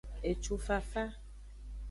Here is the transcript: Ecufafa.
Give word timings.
Ecufafa. 0.29 1.03